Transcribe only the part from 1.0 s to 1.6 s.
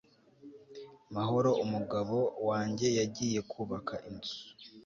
mahoro